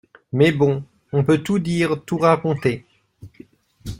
Mais 0.33 0.51
bon, 0.51 0.83
on 1.13 1.23
peut 1.23 1.43
tout 1.43 1.59
dire, 1.59 2.01
tout 2.05 2.17
raconter. 2.17 2.87